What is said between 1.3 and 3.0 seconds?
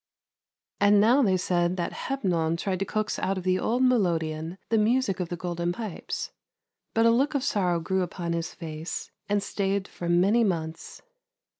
said that Hepnon tried to